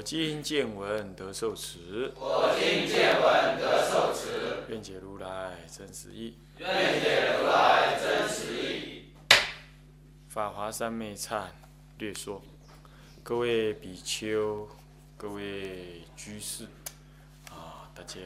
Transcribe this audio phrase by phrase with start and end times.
[0.00, 6.68] 我今见闻得受持，我今见闻得受持，愿解如来真实义，愿
[7.02, 9.12] 解如来真实义。
[10.30, 11.42] 法华三昧忏
[11.98, 12.40] 略说，
[13.22, 14.66] 各位比丘，
[15.18, 16.64] 各位居士，
[17.50, 18.16] 啊，大家，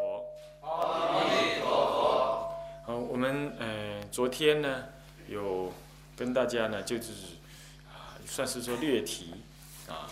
[0.00, 0.24] 佛
[0.62, 2.56] 佛，阿弥陀佛。
[2.86, 4.84] 好，我们呃昨天呢
[5.28, 5.70] 有
[6.16, 7.12] 跟大家呢就是
[7.92, 9.34] 啊算是说略提。
[9.88, 10.08] 啊，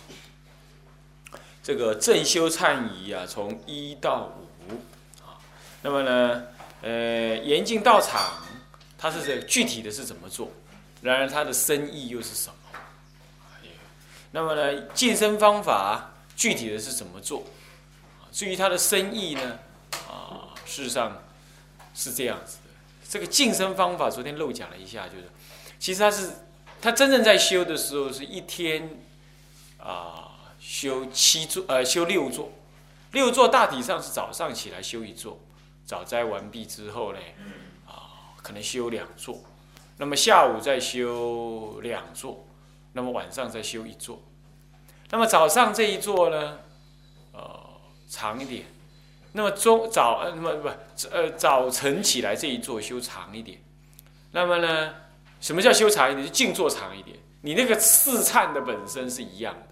[1.62, 4.32] 这个正修忏仪啊，从一到
[4.68, 4.74] 五
[5.24, 5.38] 啊，
[5.80, 6.44] 那么呢，
[6.83, 8.44] 呃，严禁道场，
[8.98, 10.50] 它是这具体的是怎么做？
[11.00, 12.55] 然而它的深意又是什么？
[14.32, 17.44] 那么呢，净身方法具体的是怎么做？
[18.30, 19.58] 至于它的深意呢，
[20.08, 21.22] 啊，事实上
[21.94, 22.70] 是这样子的。
[23.08, 25.25] 这个净身方法昨天漏讲了一下，就是
[25.78, 26.30] 其实它是
[26.80, 28.98] 它真正在修的时候是一天。
[29.83, 30.30] 啊，
[30.61, 32.50] 修七座，呃，修六座，
[33.11, 35.41] 六座大体上是早上起来修一座，
[35.84, 37.19] 早斋完毕之后呢，
[37.84, 39.41] 啊，可能修两座，
[39.97, 42.47] 那么下午再修两座，
[42.92, 44.22] 那么晚上再修一座，
[45.10, 46.58] 那么早上这一座呢，
[47.33, 47.60] 呃，
[48.08, 48.64] 长一点，
[49.33, 50.69] 那么中早，呃，那么不，
[51.10, 53.60] 呃，早晨起来这一座修长一点，
[54.30, 54.94] 那么呢，
[55.41, 56.25] 什么叫修长一点？
[56.25, 59.72] 就静坐长一点，你那个四颤的本身是一样的。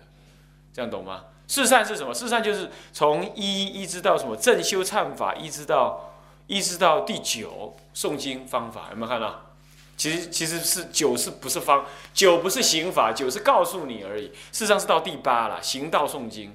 [0.81, 1.25] 这样懂吗？
[1.47, 2.14] 四善是什么？
[2.14, 6.14] 四善就是从一一直到什么正修忏法，一直到
[6.47, 9.53] 一直到第九诵经方法，有没有看到？
[9.99, 11.84] 其实其实是九是不是方
[12.15, 14.28] 九不是刑法，九是告诉你而已。
[14.28, 16.54] 事实上是到第八了，行道诵经，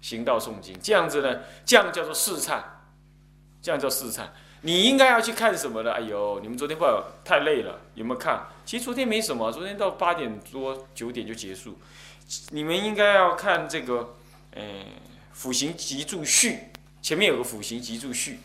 [0.00, 2.60] 行道诵经这样子呢，这样叫做四忏，
[3.60, 4.28] 这样叫四忏。
[4.60, 5.90] 你应该要去看什么呢？
[5.90, 6.84] 哎呦，你们昨天不
[7.24, 8.46] 太累了，有没有看？
[8.64, 11.76] 其实昨天没什么，昨天到八点多九点就结束。
[12.50, 14.16] 你们应该要看这个，
[14.52, 14.62] 呃，
[15.32, 16.70] 辅行集注序，
[17.02, 18.38] 前面有个辅行集注序，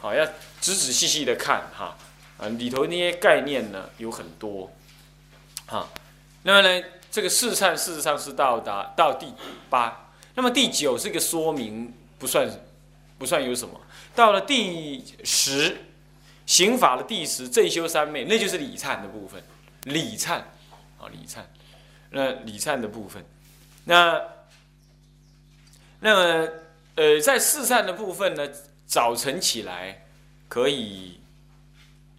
[0.00, 0.26] 好，要
[0.60, 1.96] 仔仔细细的看哈，
[2.38, 4.72] 啊，里头那些概念呢有很多，
[5.66, 5.88] 哈，
[6.42, 9.32] 那么呢，这个试忏事实上是到达到第
[9.70, 12.50] 八，那么第九是个说明，不算
[13.16, 13.80] 不算有什么，
[14.14, 15.84] 到了第十，
[16.46, 19.40] 刑法的第十正修三昧，那就是礼忏的部分，
[19.84, 20.32] 礼忏，
[20.98, 21.42] 啊，礼忏。
[22.10, 23.22] 那礼忏的部分，
[23.84, 24.22] 那
[26.00, 26.48] 那么
[26.94, 28.48] 呃，在四忏的部分呢，
[28.86, 30.06] 早晨起来
[30.48, 31.20] 可以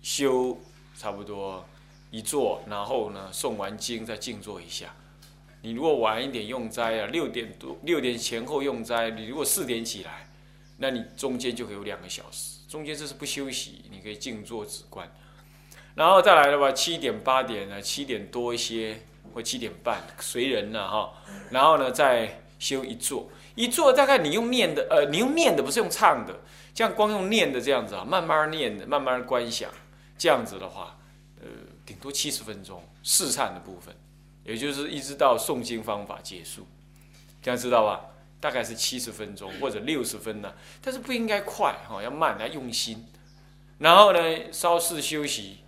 [0.03, 0.59] 修
[0.95, 1.65] 差不多
[2.11, 4.93] 一坐，然后呢诵完经再静坐一下。
[5.61, 10.29] 你如果晚一点用斋啊，六点多六点前后用斋，你如果四点起来，
[10.77, 15.11] 那你中间就可以有两个小时，中间这是不休息，你可以静坐止观。
[15.95, 19.01] 然后再来的话，七点八点呢，七点多一些。
[19.41, 21.13] 七点半随人了哈，
[21.51, 26.41] 然后呢再修一座，一座大概你用念的，呃，你用念的不是用唱的，
[26.73, 29.71] 这样光用念的这样子啊，慢慢念的，慢慢观想，
[30.17, 30.97] 这样子的话，
[31.41, 31.47] 呃，
[31.85, 33.95] 顶多七十分钟试唱的部分，
[34.43, 36.67] 也就是一直到诵经方法结束，
[37.41, 38.07] 这样知道吧？
[38.41, 43.07] 大概是七十分钟或者六十分呢，但是不应该快哈，要慢，要用心，
[43.77, 44.19] 然后呢
[44.51, 45.59] 稍事休息，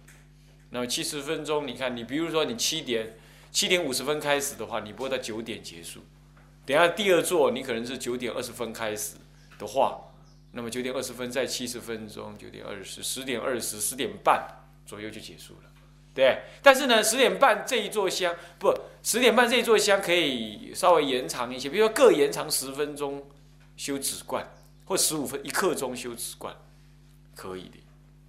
[0.71, 3.13] 那么七十分钟，你看你比如说你七点。
[3.51, 5.99] 七点五十分开始的话，你播到九点结束。
[6.65, 9.15] 等下第二座你可能是九点二十分开始
[9.59, 9.99] 的话，
[10.51, 14.47] 那么九点二十分再七十分钟，九点二十、十点二十、十点半
[14.85, 15.69] 左右就结束了，
[16.13, 16.43] 对。
[16.61, 18.73] 但是呢，十点半这一座香不，
[19.03, 23.25] 十点半这一座香可以稍微延长一些，比如说各延长十分钟
[23.75, 24.47] 修止观，
[24.85, 26.55] 或十五分一刻钟修止观，
[27.35, 27.77] 可以的，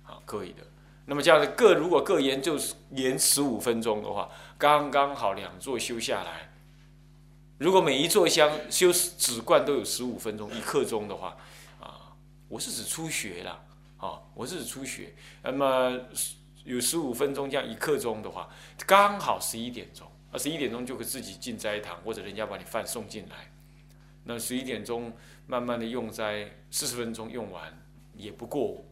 [0.02, 0.62] 好，可以的。
[1.06, 2.58] 那么这样子各如果各延就
[2.90, 4.28] 延十五分钟的话。
[4.58, 6.52] 刚刚好两座修下来，
[7.58, 11.36] 如果每一座香修止观都有十五分钟一刻钟的话，
[11.80, 12.14] 啊，
[12.46, 13.60] 我是指初学啦，
[13.96, 15.12] 啊，我是指初学，
[15.42, 15.98] 那么
[16.62, 18.48] 有十五分钟这样一刻钟的话，
[18.86, 23.50] 刚好十一点钟，啊，十一点钟就可以自己进斋堂，或者人家把你饭送进来，
[24.22, 25.12] 那十一点钟
[25.48, 27.76] 慢慢的用斋，四十分钟用完
[28.14, 28.84] 也不过，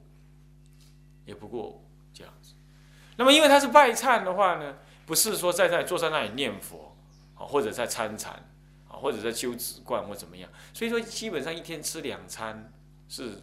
[1.25, 1.81] 也不过
[2.13, 2.55] 这样子，
[3.17, 4.77] 那么因为他是拜忏的话呢？
[5.07, 6.97] 不是说在在坐在那里念佛，
[7.35, 8.33] 啊，或者在参禅，
[8.89, 10.49] 啊，或者在修止观或怎么样。
[10.73, 12.73] 所以说，基本上一天吃两餐
[13.09, 13.43] 是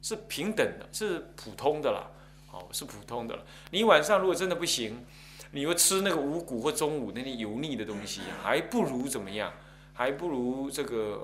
[0.00, 2.10] 是平等的，是普通的啦，
[2.50, 3.44] 哦，是普通的了。
[3.70, 5.06] 你晚上如果真的不行，
[5.52, 9.52] 你又吃那个五谷或中午那些油腻的东西，还不如怎么样？
[9.94, 11.20] 还不如这个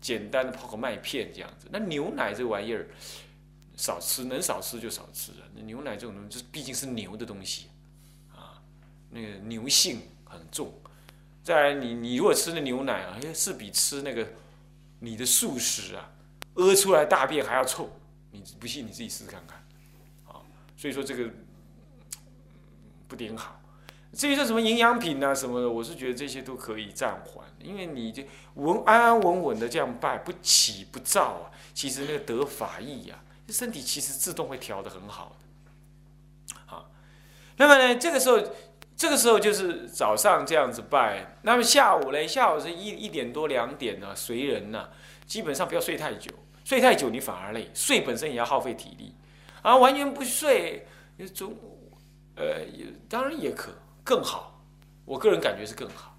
[0.00, 1.66] 简单的泡个麦片这样子。
[1.70, 2.88] 那牛奶这玩意儿
[3.76, 5.38] 少吃，能少吃就少吃了。
[5.54, 7.66] 那牛奶这种东西，毕竟是牛的东西
[8.32, 8.62] 啊，
[9.10, 10.72] 那个牛性很重。
[11.42, 14.26] 再来，你你如果吃的牛奶啊，是比吃那个
[15.00, 16.10] 你的素食啊，
[16.54, 17.90] 屙出来大便还要臭。
[18.30, 19.58] 你不信你自己试试看看，
[20.26, 20.40] 啊，
[20.76, 21.30] 所以说这个
[23.06, 23.60] 不顶好。
[24.12, 28.22] 至于说什么营养品啊什么的，我是觉得这些都可以暂缓，因为你就
[28.54, 36.56] 稳安安稳稳的这样拜，不起不躁啊，其实那个得法益呀，身体其实自动会调的很好的。
[36.66, 36.90] 好，
[37.56, 38.40] 那么呢，这个时候
[38.96, 44.88] 这个时候就是早上这样子拜，那么下午呢，下午是一一点多两点呢，随人呢，
[45.26, 46.30] 基本上不要睡太久。
[46.64, 49.14] 睡太久你反而累，睡本身也要耗费体力，
[49.60, 50.88] 啊，完全不睡，
[51.34, 51.92] 中午，
[52.36, 52.64] 呃，
[53.06, 53.70] 当然也可
[54.02, 54.58] 更好，
[55.04, 56.13] 我个人感觉是更好，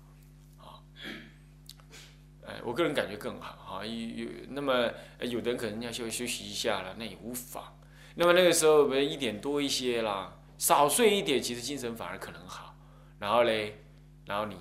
[2.48, 4.90] 哎，我个人感觉更好，啊，有有那么
[5.22, 7.78] 有的人可能要休休息一下了，那也无妨。
[8.16, 12.76] 那么那个时候我，们一点多一些啦，少睡一点，其实精神反而可能好。
[13.20, 13.80] 然后嘞，
[14.26, 14.56] 然后你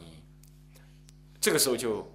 [1.40, 2.12] 这个时候就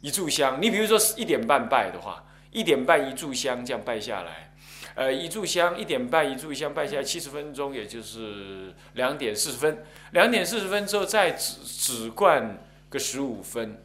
[0.00, 2.24] 一炷香，你比如说一点半拜的话。
[2.50, 4.54] 一点半一炷香这样拜下来，
[4.94, 9.84] 呃，一炷香一点半一炷香拜下来七十分钟，也就是两点四十分。
[10.12, 12.58] 两点四十分之后再只只灌
[12.88, 13.84] 个十五分，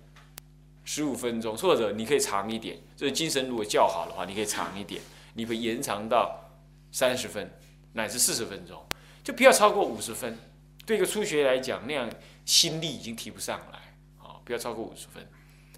[0.84, 2.78] 十五分钟，或者你可以长一点。
[2.96, 5.02] 就是精神如果较好的话，你可以长一点，
[5.34, 6.50] 你可以延长到
[6.92, 7.52] 三十分
[7.94, 8.84] 乃至四十分钟，
[9.24, 10.38] 就不要超过五十分。
[10.86, 12.10] 对一个初学来讲，那样
[12.46, 15.28] 心力已经提不上来啊，不要超过五十分，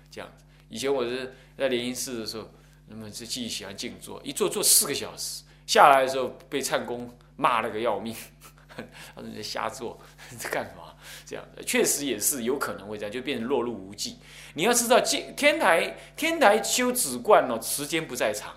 [0.09, 0.43] 这样子。
[0.69, 2.49] 以前我是在灵隐寺的时候。
[2.87, 8.15] 那么这自己喜欢静坐，一坐坐四个小时，下来的时候被忏公骂了个要命，
[8.69, 8.83] 他
[9.15, 9.99] 说你在瞎坐，
[10.37, 10.84] 在干什么？
[11.25, 14.17] 这样的确实也是有可能会这样，就变成落入无际。
[14.53, 18.53] 你要知道，天台天台修止观哦，时间不在长，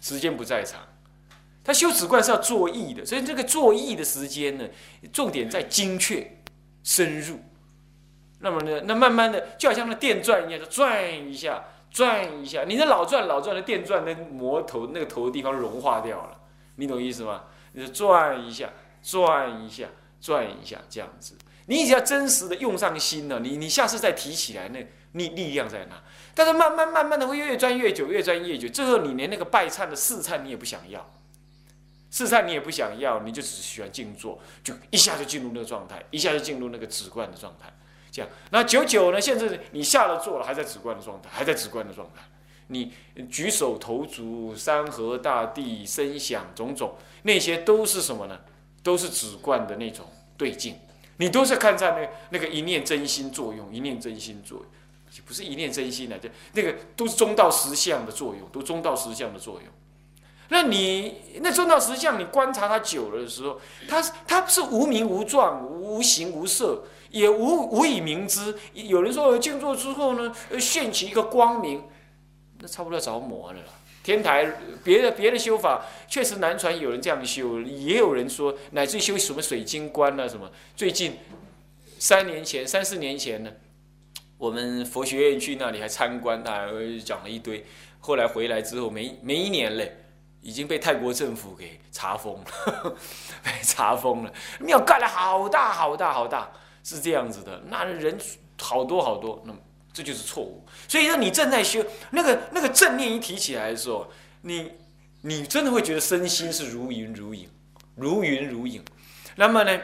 [0.00, 0.80] 时间不在长。
[1.64, 4.68] 他修止观是要作意的，所以这个作意的时间呢，
[5.12, 6.38] 重点在精确
[6.82, 7.38] 深入。
[8.40, 11.64] 那么呢，那慢慢的就好像那电钻一样，就转一下。
[11.92, 16.40] 转一下，你的老转老转的电钻，那磨头那个头的地方融化掉了，
[16.76, 17.44] 你懂意思吗？
[17.72, 18.70] 你转一下，
[19.02, 19.86] 转一下，
[20.22, 21.34] 转一下，这样子，
[21.66, 24.78] 你只要真实的用上心了，你你下次再提起来，那
[25.12, 26.02] 力力量在哪？
[26.34, 31.12] 但是慢慢慢慢的会越转越久，越转越久，最后你连那个拜忏的试忏你也不想要，
[32.10, 37.70] 试忏你也不想要，你就只喜欢静坐，就一下就进入那个状态，一下就进入那个止观的状态。
[38.12, 39.20] 这样，那九九呢？
[39.20, 42.22] 现在你下了座了，还在止观的状态，还在止观的状态。
[42.68, 42.92] 你
[43.30, 48.38] 举手投足、山河大地、声响种种，那些都是什么呢？
[48.82, 50.06] 都是止观的那种
[50.36, 50.76] 对境。
[51.18, 54.66] 你都是看在那那个一念真心作用，一念真心作用，
[55.24, 59.72] 不是一念真心的，就那个都是中道实相的作用，都中道实相的作用。
[60.48, 66.84] 那你那中道实相，你观察它久了的时候，它它是无名无状、无形无色。
[67.12, 68.58] 也无无以明之。
[68.72, 71.84] 有人说静坐之后呢，现起一个光明，
[72.58, 73.60] 那差不多着魔了。
[74.02, 74.46] 天台
[74.82, 80.50] 别的别的修法确实难传，有人这样修，也有人说乃至修什么水晶观啊什么。
[80.76, 81.18] 最近
[81.98, 83.50] 三年前、三四年前呢，
[84.38, 86.68] 我们佛学院去那里还参观，他
[87.04, 87.64] 讲了一堆。
[88.00, 89.96] 后来回来之后没没一年嘞，
[90.40, 92.96] 已经被泰国政府给查封了，
[93.44, 94.32] 被查封了。
[94.58, 96.50] 庙盖了好大好大好大。
[96.84, 98.18] 是这样子的，那人
[98.60, 99.58] 好多好多，那么
[99.92, 100.64] 这就是错误。
[100.88, 104.10] 所以说，你正在修那个那个正念一提起来的时候，
[104.42, 104.72] 你
[105.20, 107.48] 你真的会觉得身心是如云如影，
[107.94, 108.84] 如云如影。
[109.36, 109.80] 那么呢，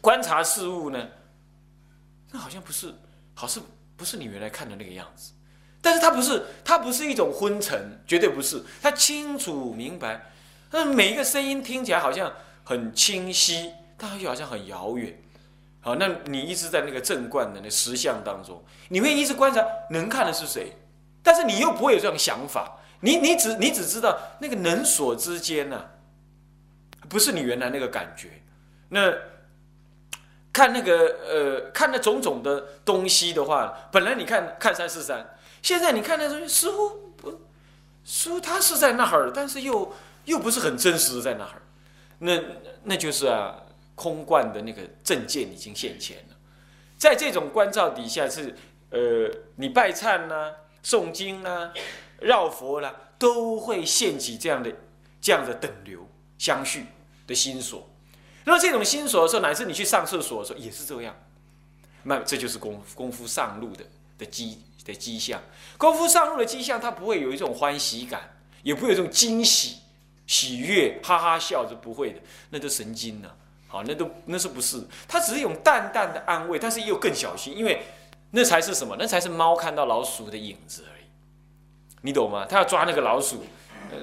[0.00, 1.08] 观察事物呢，
[2.30, 2.94] 那好像不是，
[3.34, 3.62] 好像
[3.96, 5.32] 不是你原来看的那个样子。
[5.80, 8.62] 但是它不是，它不是一种昏沉，绝对不是。
[8.82, 10.32] 它清楚明白，
[10.72, 12.32] 那每一个声音听起来好像
[12.64, 15.22] 很清晰，但又好像很遥远。
[15.80, 20.76] 好，那你一直在那个正观的那实相当中，你会一直观察能看的是谁，
[21.22, 25.84] 但是你又不会有这种想法，你你只你只知道那个能所之间呢，
[27.08, 28.42] 不是你原来那个感觉。
[28.88, 29.14] 那
[30.52, 37.40] 看那个呃，看那种种的东西的话，本来你看看三四三，现在你看那东西似乎不，
[38.04, 39.94] 似乎它是在那儿，但是又
[40.24, 41.62] 又不是很真实的在那儿，
[42.18, 42.40] 那
[42.82, 43.62] 那就是啊。
[43.98, 46.36] 空观的那个证件已经现前了，
[46.96, 48.54] 在这种关照底下是，
[48.90, 51.72] 呃，你拜忏呢、诵经呢、
[52.20, 54.72] 绕佛啦，都会现起这样的、
[55.20, 56.86] 这样的等流相续
[57.26, 57.90] 的心所。
[58.44, 61.14] 那么这种心所的时候，乃至你去上厕所的时候也是这样。
[62.04, 63.84] 那这就是功功夫上路的
[64.16, 65.42] 的迹的迹象。
[65.76, 69.78] 功夫上路的迹象，它不会有一种欢喜感，也不会有一种惊喜、
[70.26, 73.36] 喜悦、哈哈笑，是不会的，那都神经了。
[73.68, 74.82] 好，那都那是不是？
[75.06, 77.82] 他只是用淡淡的安慰，但是又更小心，因为
[78.30, 78.96] 那才是什么？
[78.98, 81.04] 那才是猫看到老鼠的影子而已。
[82.00, 82.46] 你懂吗？
[82.48, 83.44] 他要抓那个老鼠，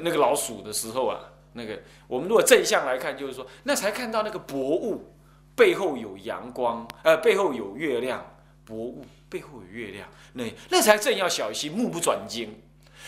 [0.02, 1.20] 那个老鼠的时候啊，
[1.54, 5.16] 那个我们如果正向来看，就是说，那才看到那个薄雾
[5.56, 8.24] 背后有阳光，呃，背后有月亮，
[8.66, 12.62] 薄雾背后有月亮，那那才正要小心，目不转睛。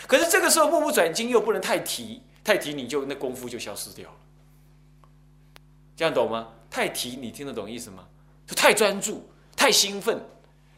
[0.06, 4.16] 可是这个时候目不转睛又不能太提，太提你就那功夫就消失掉了。
[5.98, 6.46] 这样懂吗？
[6.70, 8.04] 太提，你听得懂意思吗？
[8.46, 10.24] 就太专注，太兴奋，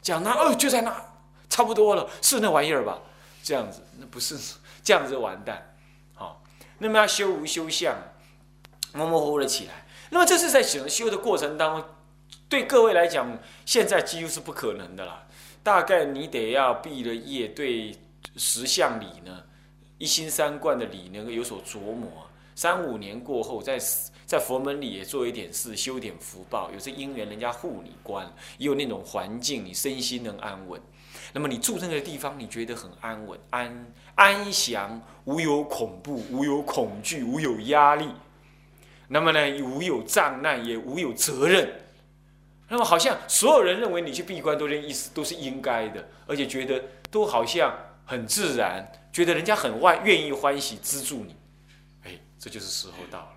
[0.01, 0.97] 讲那哦就在那，
[1.51, 2.99] 差不多了，是那玩意儿吧？
[3.43, 4.39] 这样子，那不是
[4.83, 5.77] 这样子完蛋。
[6.15, 6.43] 好，
[6.79, 7.95] 那么要修无修相，
[8.95, 9.85] 模模糊糊的起来。
[10.09, 11.85] 那么这是在整个修的过程当中，
[12.49, 15.27] 对各位来讲，现在几乎是不可能的啦。
[15.63, 17.95] 大概你得要毕了业，对
[18.37, 19.45] 十相理呢，
[19.99, 22.27] 一心三观的理能够有所琢磨。
[22.61, 23.79] 三五年过后，在
[24.27, 30.79] 在佛门里也做一点事，修点福报，有这因缘，人家护你关，也有那种环境，你身心能安稳。
[31.33, 38.11] 那么你住那个地方，你觉得很安稳、安安详，无有恐怖，无有恐惧，无有压力。
[39.09, 41.67] 那么呢，无有障碍，也无有责任。
[42.69, 47.75] 那么好像所有人认为你去闭关都认意思都是应该的，而且觉得都好像
[48.05, 51.35] 很自然，觉得人家很欢愿意欢喜资助你。
[52.41, 53.29] 这就是时候到了。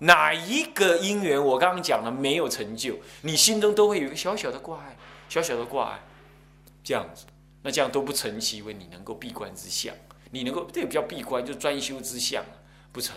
[0.00, 4.96] 哪一个因缘，我刚刚讲了没有成就，你心中都会有一个小小的挂碍，
[5.28, 6.00] 小小的挂碍，
[6.82, 7.26] 这样子，
[7.62, 9.94] 那这样都不成其为你能够闭关之相，
[10.30, 12.44] 你能够这个比较闭关，就专修之相
[12.92, 13.14] 不成。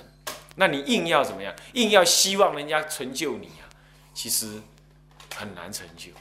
[0.56, 1.56] 那你硬要怎么样？
[1.74, 3.66] 硬要希望人家成就你啊，
[4.14, 4.62] 其实
[5.34, 6.12] 很难成就。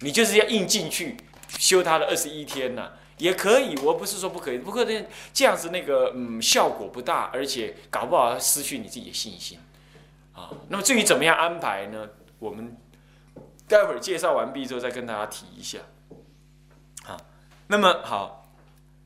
[0.00, 1.16] 你就是要硬进去
[1.64, 2.92] 修他的二十一天呐。
[3.16, 9.56] 也可以，我不是说不可以，不过这这样子那个嗯效果不大，而且搞不好失去你自己的信心
[10.32, 10.50] 啊。
[10.68, 12.08] 那么至于怎么样安排呢？
[12.40, 12.76] 我们
[13.68, 15.78] 待会儿介绍完毕之后再跟大家提一下。
[17.04, 17.16] 好，
[17.68, 18.52] 那么好，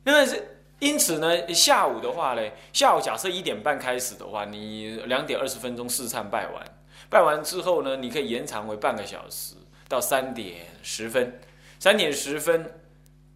[0.05, 2.41] 那么是因此呢，下午的话呢，
[2.73, 6.65] 下午假设一点半开始的话，你两点二十分钟试忏拜完，
[7.11, 9.55] 拜完之后呢，你可以延长为半个小时
[9.87, 11.39] 到三点十分，
[11.79, 12.75] 三点十分。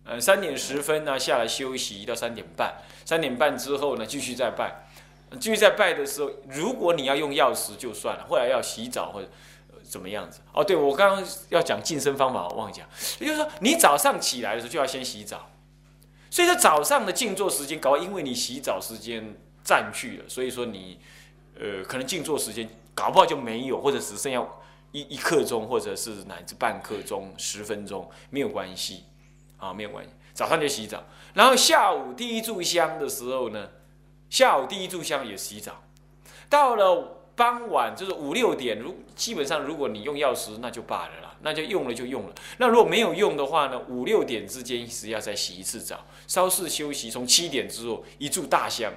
[0.05, 4.89] 呃，三点十分呢下来休息到三点半，三点半之后呢继续再拜，
[5.39, 9.29] 继续再拜的时候，如果你要用钥匙就算了，后来要洗澡或者
[9.89, 10.41] 怎么样子。
[10.53, 12.89] 哦，对我刚刚要讲净身方法，我忘记讲，
[13.21, 15.49] 也就是说你早上起来的时候就要先洗澡，
[16.29, 20.99] 所以说早上的静坐时间搞，因为你洗澡时间占据了，所以说你
[21.61, 24.45] 呃可能静坐时间搞不好就没有，或者只剩下
[24.93, 29.05] 一一刻钟，或者是乃至半刻钟、十分钟，没有关系。
[29.59, 30.11] 啊，没有关系。
[30.35, 33.69] 早上就洗澡，然后下午第一炷香的时候呢，
[34.29, 35.85] 下午第一炷香也洗澡。
[36.49, 42.35] 到了傍晚，就是五六点，如基本上如果你用药匙，那就罢了啦，那就用了就用了。
[42.59, 47.09] 那如果没有用的话呢，五六点之间是要再洗一次澡，稍事休息。
[47.09, 48.93] 从七点之后一炷大香，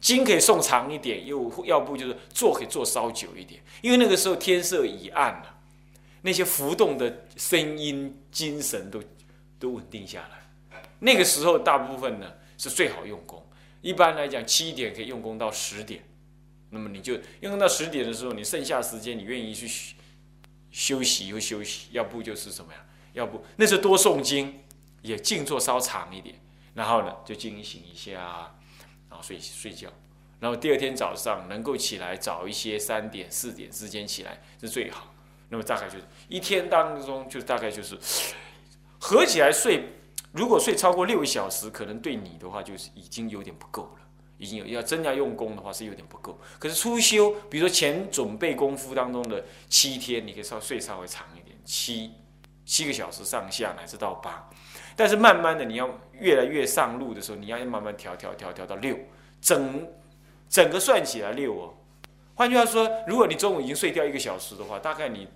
[0.00, 5.58] 经可以送长一点，又要不就是坐可以坐稍久一点，因为那个时候天色已暗了，
[6.22, 9.02] 那些浮动的声音、精神都。
[9.58, 13.42] 都稳定下来，那个时候大部分呢是最好用功。
[13.80, 16.04] 一般来讲，七点可以用功到十点，
[16.68, 19.94] 那么你就用到十点的时候，你剩下时间你愿意去
[20.70, 22.84] 休息就休息，要不就是什么呀？
[23.14, 24.60] 要不那是多诵经，
[25.00, 26.34] 也静坐稍长一点，
[26.74, 28.55] 然后呢就惊醒一下，
[29.08, 29.88] 然后睡睡觉，
[30.40, 35.12] 然后第二天早上能够起来早一些，三点四点之间起来是最好。
[35.48, 37.98] 那么大概就是一天当中就大概就是。
[38.98, 39.84] 合起来睡，
[40.32, 44.00] 如果睡超过六小时，可能对你的话就是已经有点不够了。
[44.38, 46.38] 已经有要真要用功的话是有点不够。
[46.58, 52.10] 可是初修，比如说前准备功夫当中的七天，你可以稍睡稍微长一点，七
[52.64, 54.50] 七个小时上下乃至到八。
[54.96, 58.98] 但是慢慢的你要越来越上路的时候，你要慢慢调调调调到六，
[59.40, 59.86] 整
[60.48, 61.74] 整个算起来六哦。
[62.34, 65.28] 换句话说，如果你中午已经睡掉一个小时的话，大概你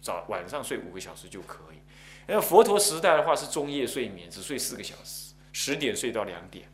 [0.00, 1.76] 早晚上睡五个小时就可以。
[2.26, 6.66] 那佛陀时代的话是中夜睡眠，只睡四个小时，十点睡到两点。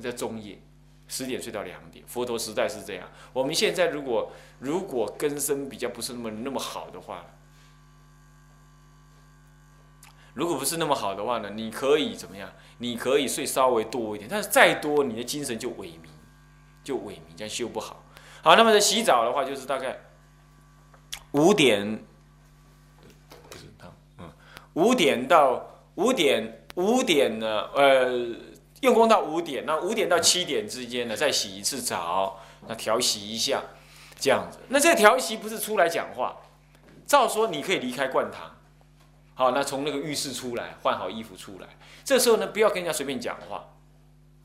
[0.00, 0.58] 在中夜，
[1.06, 2.02] 十点睡到两点。
[2.08, 3.06] 佛陀时代是这样。
[3.32, 7.26] 我们现在如果如果根深比较不是那么那么好的话，
[10.34, 12.50] 如果不是那么好的话呢，你可以怎么样？
[12.78, 16.08] 你可以睡稍微多一点，但是再多，你的精神就萎靡，
[16.82, 18.02] 就萎靡，这样修不好。
[18.42, 20.00] 好，那么在洗澡的话，就是大概
[21.32, 22.02] 五点，
[23.50, 23.64] 不是
[24.18, 24.30] 嗯，
[24.72, 28.10] 五点到五点，五点呢，呃，
[28.80, 33.62] 用功到五点，那五点到七点之间呢，再洗一次澡，那调息一下，
[34.18, 34.58] 这样子。
[34.68, 36.38] 那这调息不是出来讲话，
[37.06, 38.51] 照说你可以离开灌堂，
[39.34, 41.68] 好，那从那个浴室出来，换好衣服出来，
[42.04, 43.68] 这时候呢，不要跟人家随便讲话，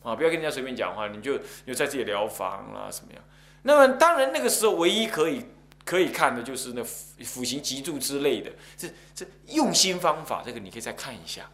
[0.01, 3.21] 啊，不要跟人家随便讲话，你就就在自己疗房啦，什么样？
[3.63, 5.45] 那么当然，那个时候唯一可以
[5.83, 11.49] 可以看的就是那辅辅行脊柱之类的，这这用心方法，这个你可以再看一下。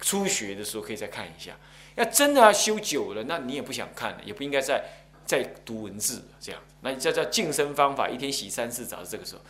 [0.00, 1.56] 初学的时候可以再看一下。
[1.94, 4.84] 要真的要修久了，那你也不想看了，也不应该再
[5.24, 6.60] 再读文字这样。
[6.82, 9.40] 那叫叫净身方法，一天洗三次澡，这个时候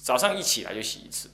[0.00, 1.28] 早上一起来就洗一次。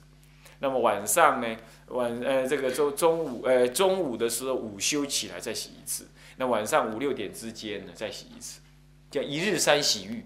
[0.64, 1.56] 那么晚上呢，
[1.88, 6.08] 晚呃这个中中午呃中午的时候午休起来再洗一次。
[6.36, 8.62] 那晚上五六点之间呢再洗一次。
[9.10, 10.24] 叫一日三洗浴，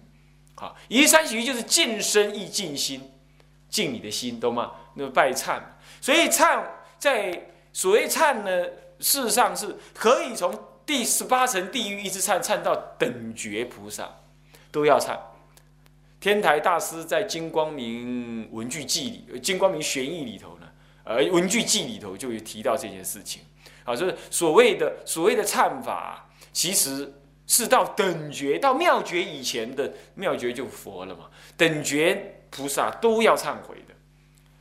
[0.55, 3.11] 好，一日三洗浴就是净身亦净心，
[3.69, 4.73] 净你的心，懂吗？
[4.95, 5.61] 那么拜忏，
[6.01, 6.63] 所以忏
[7.01, 8.65] 在所谓忏呢，
[9.01, 14.09] 事实上是可以从第十八层地狱一直忏忏到等觉菩萨，
[14.71, 15.19] 都要忏。
[16.21, 20.67] 天台大师在《金光明文具记》里，《金光明玄义》里头呢，
[21.05, 23.43] 呃，《文具记》里头就有提到这件事情，
[23.85, 27.15] 啊，就是所谓的所谓的忏法，其实。
[27.51, 31.31] 是到等觉到妙觉以前的妙觉就佛了嘛？
[31.57, 33.95] 等觉菩萨都要忏悔的，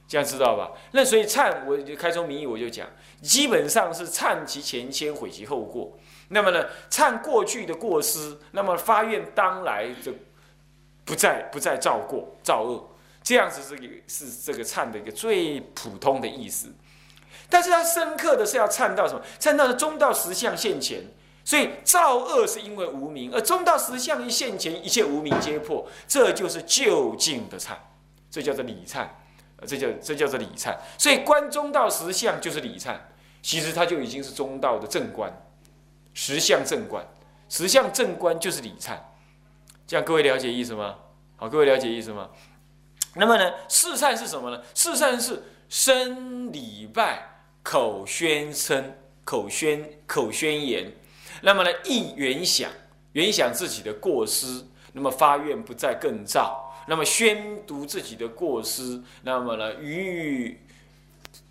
[0.08, 0.72] 这样知道吧？
[0.94, 2.88] 那所以忏，我就开宗明义我就讲，
[3.22, 6.00] 基本上是忏其前先，悔其后过。
[6.30, 10.14] 那么呢，忏过去的过失，那么发愿当来的
[11.08, 12.88] 不再不再造过造恶，
[13.24, 16.72] 这样子是一是这个忏的一个最普通的意思。
[17.50, 19.22] 但是它深刻的是要忏到什么？
[19.40, 21.02] 忏到的中道实相现前。
[21.46, 27.72] 所以造恶是因为无名，而中道实相一现前，一切无名皆破，这就是究竟的忏，
[28.30, 29.08] 这叫做理忏，
[29.66, 30.76] 这叫这叫做理忏。
[30.98, 32.98] 所以观中道实相就是理忏，
[33.42, 35.32] 其实它就已经是中道的正观，
[36.14, 37.08] 实相正观，
[37.48, 38.98] 实相正观就是理忏。
[39.88, 40.96] 这样各位了解意思吗？
[41.40, 42.32] 好，各位了解意思吗？
[43.14, 44.60] 那么呢，四忏是什么呢？
[44.74, 50.92] 四忏是身礼拜，口宣称，口宣口宣言。
[51.44, 52.72] 那么呢，意原想，
[53.12, 60.60] 原想自己的过失，那么发愿不再更造，那么宣读自己的过失，那么呢，于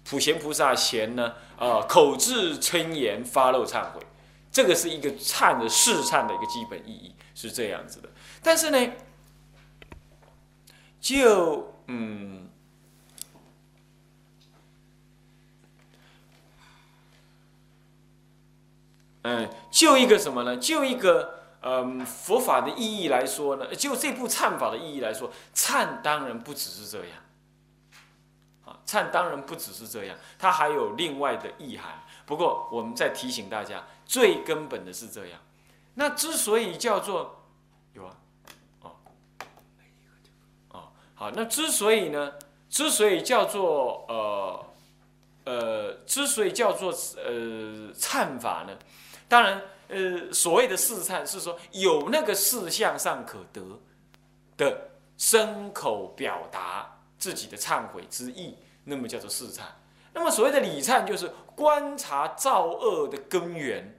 [0.02, 4.00] 普贤菩萨前呢，呃，口自称言发露忏悔，
[4.50, 8.08] 这个是一个忏的试忏的一个基本意义，是这样子的。
[8.42, 8.92] 但是呢，
[11.06, 12.48] 就嗯。
[19.22, 20.56] 嗯，就一个什么呢？
[20.56, 27.18] 就一个嗯佛法的意义来说呢，就这部忏法的意义来说，忏当然不只是这样，
[28.64, 32.02] 啊，忏当然不只是这样，它还有另外的意涵。
[32.24, 35.38] 不过我们再提醒大家，最根本的是这样。
[35.94, 37.44] 那之所以叫做
[37.94, 38.16] 有啊，
[38.82, 38.96] 哦，
[40.70, 40.88] 哦，
[41.18, 42.34] 好，那之所以呢，
[42.68, 44.66] 之所以叫做呃
[45.44, 46.92] 呃，之所以叫做
[47.24, 48.76] 呃忏法呢？
[49.26, 53.62] 当然，呃，所谓的四忏是说有那个事项上可得
[54.58, 59.62] 的声口表达自己的忏悔之意，那么叫做四忏。
[60.12, 63.98] 那么所谓的理忏就是观察造恶的根源，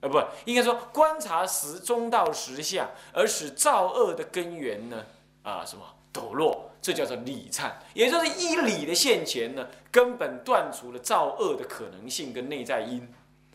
[0.00, 5.04] 呃，不，应该说观察实中道实相，而使造恶的根源呢，
[5.42, 5.84] 啊，什么
[6.18, 7.70] 抖落，这叫做理忏。
[7.94, 13.08] 也就是依理的现前呢，根本断除了造恶的可能性跟内在因，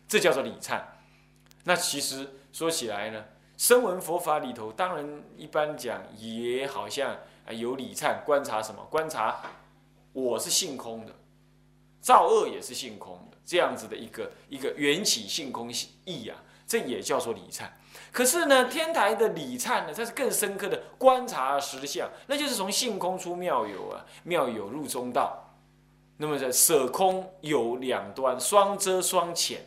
[0.07, 0.81] 这叫做理忏。
[1.65, 3.25] 那其实说起来呢，
[3.57, 7.17] 声闻佛法里头，当然一般讲也好像
[7.49, 8.87] 有理忏，观察什么？
[8.89, 9.41] 观察
[10.13, 11.13] 我是性空的，
[11.99, 15.69] 造恶也是性空的，这样子的一个一个缘起性空
[16.05, 16.41] 意啊，
[16.73, 17.65] 这也叫做理忏。
[18.11, 25.53] 可是呢，天台的理忏呢，它是更深刻的观察实相，那就是从性空出妙有啊，妙有入中道。
[26.17, 29.61] 那么在舍空有两端，双遮双浅。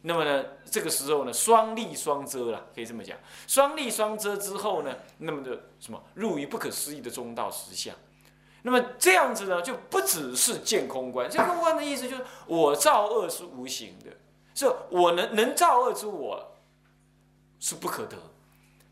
[0.00, 3.18] 那么呢，这个时候呢，双利双遮了，可以这么讲。
[3.46, 7.94] 双利双遮之后呢，那么的什么入于不可思议的中道实相。
[8.62, 11.28] 那么这样子呢，就不只是见空观。
[11.28, 14.10] 见空观的意思就是，我造恶是无形的，
[14.56, 16.56] 是我能能造恶之我
[17.60, 18.16] 是不可得。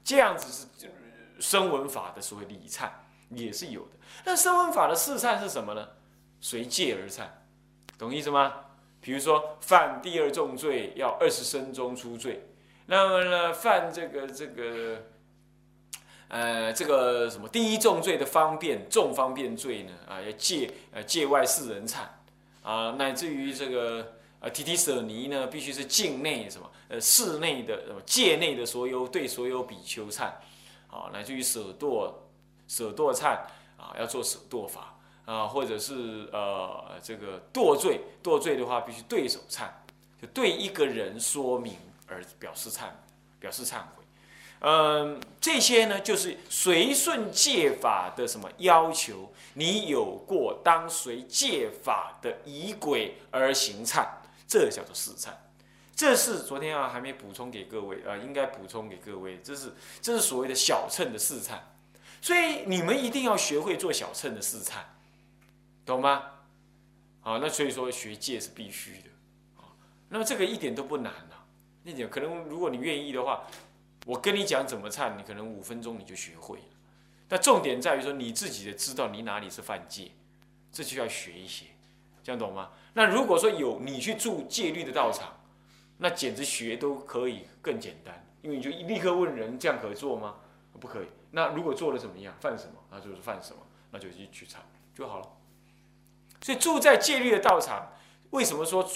[0.04, 0.92] 这样子是
[1.40, 2.88] 声闻法的所谓理忏
[3.30, 3.88] 也是有的。
[4.24, 5.88] 那声闻法的四忏是什么呢？
[6.40, 7.24] 随戒而忏，
[7.98, 8.52] 懂意思吗？
[9.00, 12.46] 比如说犯第二重罪要二十生中出罪，
[12.86, 15.02] 那么呢犯这个这个，
[16.28, 22.00] 呃这个什么第一重罪的方便重方便罪呢啊要戒呃戒外四人忏
[22.62, 30.24] 啊乃至于这个呃提提舍尼呢必须是境内什么呃室内的什么界内的所有对所有比丘忏，
[30.88, 32.12] 啊乃至于舍堕
[32.68, 33.38] 舍堕忏
[33.78, 34.90] 啊要做舍堕法。
[35.26, 39.62] 啊，或者是呃，这个堕罪，堕罪的话必须对手忏，
[40.20, 42.88] 就对一个人说明而表示忏，
[43.40, 44.04] 表示忏悔。
[44.60, 49.32] 嗯，这些呢，就是随顺戒法的什么要求？
[49.54, 54.06] 你有过当随戒法的仪轨而行忏，
[54.46, 55.32] 这叫做四忏。
[55.94, 61.58] 这是昨天啊还没补充给各位啊，应该补充给各位，这是这是所谓的小乘的四忏。
[62.20, 64.78] 所以你们一定要学会做小乘的四忏。
[65.86, 66.30] 懂吗？
[67.22, 69.10] 啊，那所以说学戒是必须的，
[69.56, 69.68] 啊，
[70.08, 71.44] 那么这个一点都不难啊，
[71.84, 73.46] 一点可能如果你愿意的话，
[74.06, 76.64] 我跟你讲怎么唱，你可能五分钟你就学会了。
[77.28, 80.12] 但重点在于说你自己的知道你哪里是犯戒，
[80.72, 81.66] 这就要学一些，
[82.24, 82.70] 这样懂吗？
[82.94, 85.40] 那如果说有你去住戒律的道场，
[85.98, 90.36] 那简直学都可以更简单，因为你就立刻问人这样可以做吗？
[90.80, 91.06] 不可以。
[91.30, 92.34] 那如果做了怎么样？
[92.40, 92.72] 犯什么？
[92.90, 93.58] 那就是犯什么？
[93.90, 94.60] 那就去去唱
[94.94, 95.28] 就好了。
[96.40, 97.92] 所以住在戒律的道场，
[98.30, 98.88] 为什么说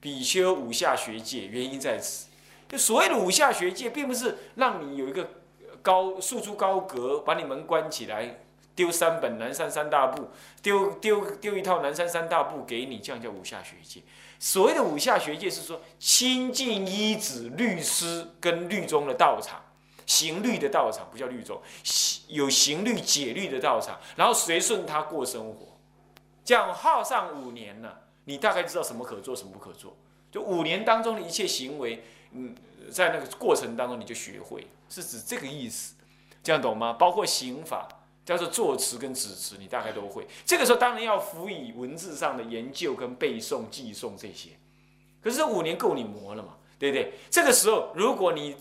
[0.00, 1.46] 比丘五下学戒？
[1.46, 2.28] 原因在此。
[2.68, 5.28] 就所谓的五下学戒，并不是让你有一个
[5.82, 8.40] 高束出高阁，把你门关起来，
[8.74, 10.30] 丢三本南山三大部，
[10.62, 14.00] 丢丢丢一套南山三大部给你，这样叫五下学界。
[14.38, 19.60] 所谓的五下学界，是说亲近依止律师跟律宗的道场，
[20.06, 21.60] 行律的道场不叫律宗，
[22.28, 25.78] 有行律解律的道场，然后随顺他过生活。
[26.44, 27.92] 这样耗上五年呢，
[28.24, 29.96] 你大概知道什么可做，什么不可做。
[30.30, 32.54] 就五年当中的一切行为，嗯，
[32.90, 35.94] 在那个过程当中你就学会，是指这个意思。
[36.42, 36.94] 这样懂吗？
[36.94, 37.86] 包括刑法，
[38.24, 40.26] 叫做作词跟指词，你大概都会。
[40.44, 44.50] 这个时候当然要辅以文字上的研究跟背诵、记诵这些。
[45.20, 46.56] 可是这五年够你磨了嘛？
[46.78, 47.14] 对不对？
[47.30, 48.56] 这个时候如果你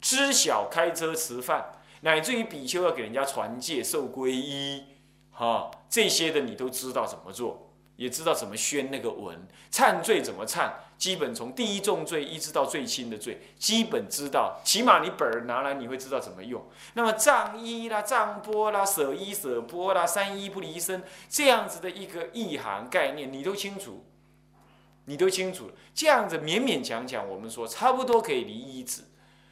[0.00, 4.84] 知晓开车吃饭，乃至于比丘要给人家传戒、受皈依。
[5.32, 7.67] 啊，这些的你都知道怎么做，
[7.98, 9.36] 也知道怎么宣那个文，
[9.72, 16.64] 忏罪怎么忏，基本从第一重罪一直到最轻的罪，基本知道，起码你本儿拿来你会知道怎么用。
[16.94, 24.04] 那么藏衣啦、藏钵啦、舍衣舍钵啦、三衣不离身这样子的一个意涵概念，你都清楚，
[25.06, 29.02] 你都清楚这样子勉勉强强，我们说差不多可以离衣止。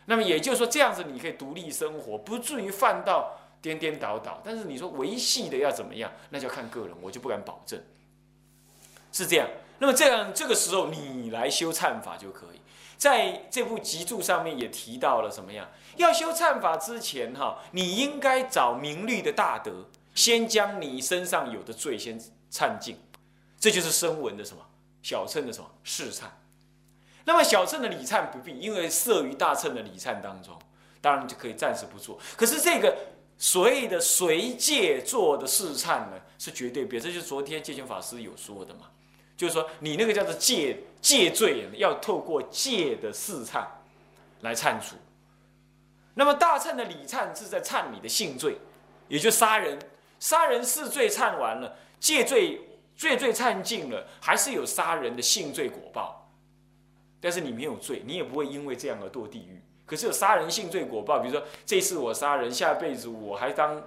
[0.05, 3.41] 那么也就是说，这样子你可以独立生活，不至于犯到。
[3.63, 7.81] 颠颠倒倒，但是你说维系的要怎么样，那就要看个人，我就不敢保证。
[9.17, 9.49] 是这样，
[9.79, 12.61] 那么这样这个时候你来修忏法就可以。
[12.99, 15.67] 在这部集注上面也提到了什么样？
[15.97, 22.21] 要修忏法之前哈，你应该找明律的大德，先将你身上有的罪先
[22.53, 22.99] 忏尽，
[23.59, 24.63] 这就是声闻的什么
[25.03, 26.25] 小乘的什么试忏。
[27.25, 30.55] 那么小乘的礼忏不必，因为摄于大乘的礼忏当中，
[31.01, 32.19] 当然就可以暂时不做。
[32.37, 32.95] 可是这个。
[33.39, 38.87] 所谓的随戒做的试忏呢，是绝对别，这就是昨天戒权法师有说的嘛，
[39.37, 43.65] 就是说你那个叫做戒戒罪，要透过戒的试忏
[44.41, 44.97] 来忏除。
[46.15, 48.57] 那么大忏的礼忏是在忏你的性罪，
[49.07, 49.79] 也就杀人，
[50.19, 52.61] 杀人是罪忏完了，戒罪
[52.97, 56.31] 罪罪忏尽了，还是有杀人的性罪果报，
[57.21, 59.61] 但是你没有罪，你也不会因为这样而堕地狱。
[59.85, 63.83] 可是有杀人性罪果报，比如说这次我杀人，下辈子我还当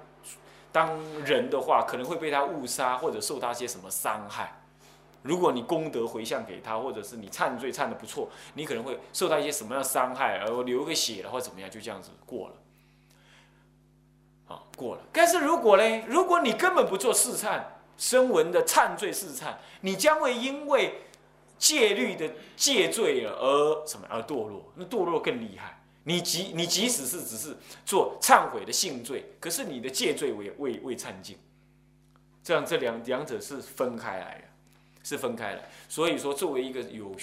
[0.71, 4.59] 当人的话，可能会被他误杀，或者受他些什么伤害。
[5.21, 12.55] 如果你功德回向给他，或者是你忏罪忏的不错，你可能会受到一些什么样的伤害，而流个血了或怎么样，就这样子过了。
[14.47, 15.01] 啊，过了。
[15.12, 17.62] 但是如果呢，如果你根本不做试忏，
[17.97, 21.01] 声闻的忏罪试忏，你将会因为
[21.58, 25.75] 戒律的戒罪而什么而堕落，那堕落更厉害。
[26.03, 27.55] 你即你即使是只是
[27.86, 31.38] 做忏悔的性罪，可是你的戒罪未未未忏尽，
[32.41, 34.43] 这样这两两者是分开来的，
[35.03, 35.63] 是分开了。
[35.88, 37.15] 所以说，作为一个有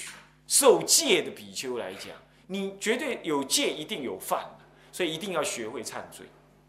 [0.47, 2.15] 受戒的比丘来讲，
[2.47, 4.45] 你绝对有戒一定有犯，
[4.93, 6.27] 所以一定要学会忏罪，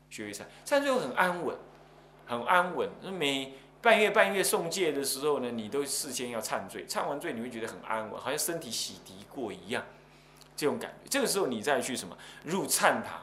[0.09, 1.55] 学会忏忏罪很安稳，
[2.25, 2.89] 很安稳。
[3.13, 9.85] 每半月半月送戒的时候呢，你都事先要忏罪，忏完罪你会觉得很安稳，好像身体洗涤过一样。
[10.55, 13.21] 这种感觉，这个时候你再去什么入禅堂，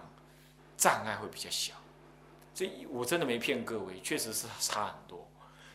[0.76, 1.74] 障碍会比较小。
[2.54, 5.28] 这我真的没骗各位，确实是差很多。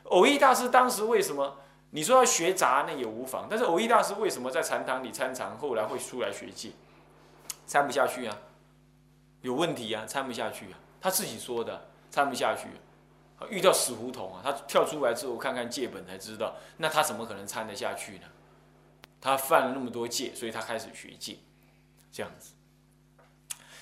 [0.06, 1.58] 偶益大师当时为什么
[1.92, 6.72] 你说要学杂那也无妨，但是偶益大师为什么在禅堂里参禅，后来会出来学戒？
[7.66, 8.38] 参不下去啊，
[9.42, 12.68] 有问题啊，参不下去啊，他自己说的，参不下去，
[13.50, 18.26] 遇到死胡同啊，他跳出来之后看看戒本才知道，那他怎么可能参得下去呢？
[19.22, 21.38] 他犯了那么多戒，所以他开始学戒，
[22.12, 22.54] 这样子。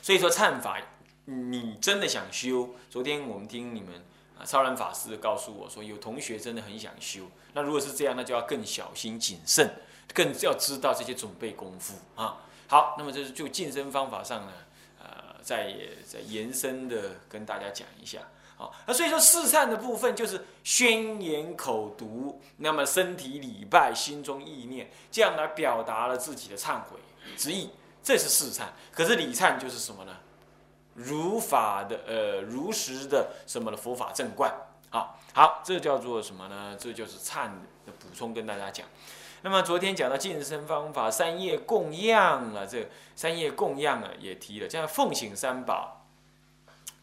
[0.01, 0.81] 所以说忏法，
[1.25, 2.69] 你真的想修？
[2.89, 4.03] 昨天我们听你们
[4.39, 7.23] 啊，超然法师告诉我说，有同学真的很想修。
[7.53, 9.69] 那如果是这样，那就要更小心谨慎，
[10.13, 12.37] 更要知道这些准备功夫啊。
[12.67, 14.51] 好，那么这是就晋升方法上呢，
[14.99, 15.73] 呃，再
[16.05, 18.19] 再延伸的跟大家讲一下。
[18.57, 26.99] 好，那所以说四忏的部分就是宣言口读，那么身体礼拜，心中意念，这样来表达了自己的忏悔
[27.37, 27.69] 之意，
[28.03, 28.65] 这是四忏。
[28.91, 30.17] 可是礼忏就是什么呢？
[30.97, 34.51] 如法的呃，如实的什么的佛法正观。
[34.89, 36.75] 好，好，这叫做什么呢？
[36.79, 37.49] 这就是忏
[37.85, 38.85] 的补充，跟大家讲。
[39.43, 46.05] 那么昨天讲到晋升方法，三业供养了，这三业供养啊也提了，像奉请三宝，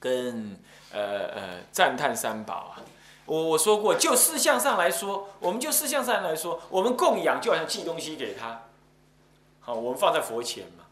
[0.00, 0.58] 跟
[0.90, 2.82] 呃呃赞叹三宝啊。
[3.26, 8.62] 我我说过，就事项上来说，我们就事项上来说，我们供养就好像寄东西给他，
[9.60, 10.84] 好，我们放在佛前嘛，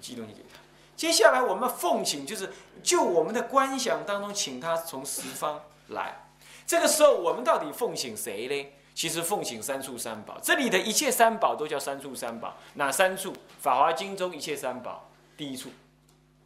[0.00, 0.60] 寄东西给他。
[1.00, 6.26] 接下来我们奉请，就是就我们的观想当中，请他从十方来。
[6.66, 8.72] 这个时候，我们到底奉请谁呢？
[8.94, 12.54] 其实奉请三处三宝，这里的一切三宝都叫三处三宝。
[12.74, 13.32] 哪三处？
[13.58, 15.08] 《法华经》中一切三宝，
[15.38, 15.70] 第一处，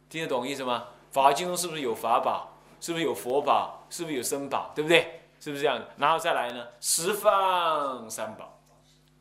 [0.09, 0.85] 听得懂意思吗？
[1.13, 2.53] 《法华经》中是不是有法宝？
[2.79, 3.85] 是不是有佛宝？
[3.89, 4.71] 是不是有僧宝？
[4.73, 5.23] 对不对？
[5.41, 6.65] 是不是这样然后再来呢？
[6.79, 8.57] 十方三宝，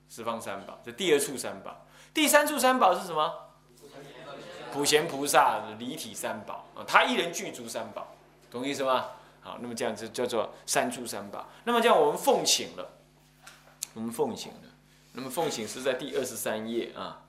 [0.08, 1.84] 十方三宝，这第二处三宝。
[2.14, 3.40] 第三处三宝是什么？
[4.74, 8.08] 普贤菩萨离体三宝啊，他一人具足三宝，
[8.50, 9.06] 懂意思吗？
[9.40, 11.48] 好，那么这样子叫做三处三宝。
[11.62, 12.90] 那么这样我们奉请了。
[13.92, 14.58] 我们奉请了，
[15.12, 17.22] 那么奉请是在第二十三页啊，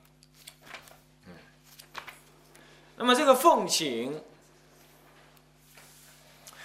[1.26, 1.34] 嗯，
[2.96, 4.20] 那么这个奉请，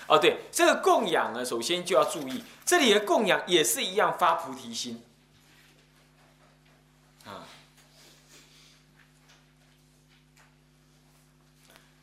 [0.08, 5.04] 哦对，这个供养呢，首先就要注意，这里的供养也是一样发菩提心，
[7.26, 7.46] 啊，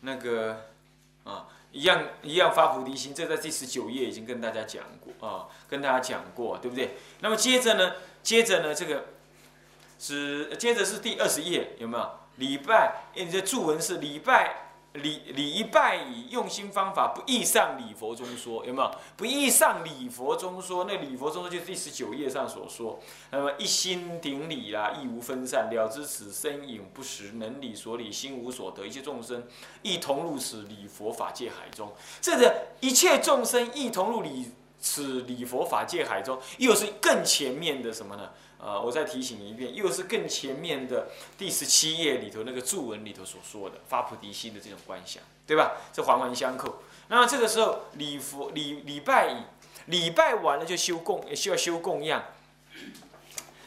[0.01, 0.67] 那个
[1.25, 5.49] 啊，一样一样发菩提心，这在第十九页已经跟大家讲过啊。
[5.69, 6.97] 跟大家讲过，对不对？
[7.21, 7.95] 那么接着呢？
[8.23, 8.75] 接着呢？
[8.75, 9.07] 这个
[9.99, 12.11] 是接着是第二十页，有没有？
[12.37, 18.91] 礼拜，你这注文是礼拜礼礼一拜以用心方法不易上礼佛中说，有没有？
[19.17, 22.99] 不易上礼佛中说，那礼佛中说就是第十九页上所说。
[23.31, 29.47] 那么一心顶礼啦，亦无分散，了知此身影不实，能理所理，心无所得，一切众生
[29.83, 31.93] 一同入此礼佛法界海中。
[32.21, 34.53] 这个一切众生一同入礼。
[34.81, 38.31] 此礼佛法界海中，又是更前面的什么呢？
[38.61, 45.77] 呃，我再提醒你一遍，又是更前面的第十七页里头那个注文里头所说的发菩提心的这种观想，对吧？
[45.93, 46.83] 这环环相扣。
[47.09, 49.45] 那么这个时候礼佛礼礼拜
[49.87, 52.23] 礼拜完了就修供，需要修供养。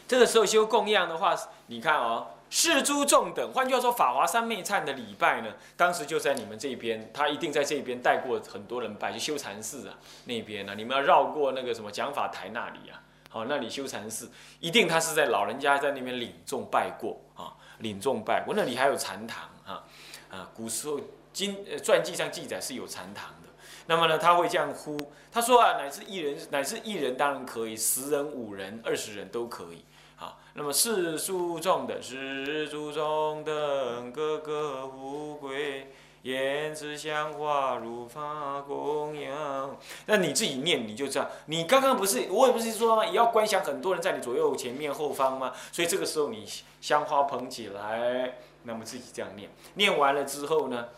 [0.08, 1.36] 这个时候修供养的话，
[1.67, 2.27] 你看哦。
[2.54, 13.00] 世诸众等，换句话说，法华三昧忏的礼拜呢，当时就在你们这边，他一定在这边带过很多人拜，就修禅寺啊那边呢，你们要绕过那个什么讲法台那里啊，
[13.33, 19.83] 好，那里修禅寺，一定他是在老人家在那边领众拜过啊，领众拜过，那里还有禅堂啊，
[20.29, 20.99] 啊，古时候
[21.31, 23.47] 经传记上记载是有禅堂的，
[23.85, 24.97] 那么呢，他会这样呼，
[25.31, 29.85] 他说啊，乃至一人，乃至一人当然可以，十人、五人、二十人都可以
[30.19, 30.35] 啊。
[30.53, 39.75] 那么世俗中的世俗中等，个个富贵，言辞香花如发供养。
[40.05, 41.27] 那你自己念，你就知道。
[41.47, 45.51] 你刚刚不是，我也不是说吗也要观想很多人在你左右、前面、后方吗？
[45.71, 46.47] 所以这个时候你
[46.79, 49.49] 香花捧起来，那么自己这样念。
[49.73, 50.89] 念完了之后呢，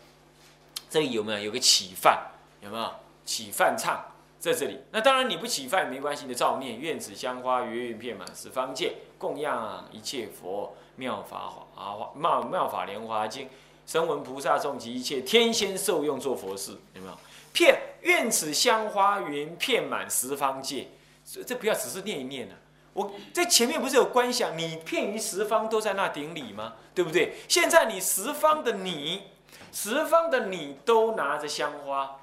[0.90, 2.30] 这里有没有有个起饭？
[2.60, 2.90] 有没有
[3.24, 4.04] 起饭唱？
[4.38, 13.48] 在这里，那当然你不起饭没关系的，照念愿子香花圆圆片满十方界，供养一切佛妙法华妙妙法莲华经，
[13.86, 17.18] 声闻菩萨众及一切天仙受用做佛事，有没有？
[17.52, 20.88] 片愿此香花云遍满十方界，
[21.24, 22.54] 这这不要只是念一念呢。
[22.92, 26.74] 我在前面不是有观想，你遍于十方都在那顶礼吗？
[26.94, 27.34] 对不对？
[27.48, 29.24] 现在你十方的你，
[29.72, 32.20] 十方的你都拿着香花。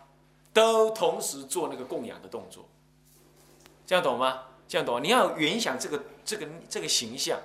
[0.54, 2.67] 都同时做那个供养的动作，
[3.88, 4.41] 这样懂吗？
[4.67, 5.02] 这样懂？
[5.02, 7.39] 你要原想这个这个这个形象，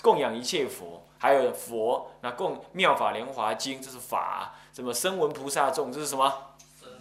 [0.00, 6.32] 供养一切佛，还有佛那供妙法莲华经，这是法；什么声闻菩萨众，这是什么？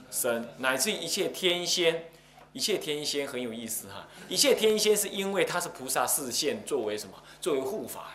[0.10, 2.10] 神乃至一切天仙，
[2.52, 7.14] 一切天仙很有意思哈，一切天仙是因为他是菩萨视线作为什么？
[7.40, 8.15] 作为护法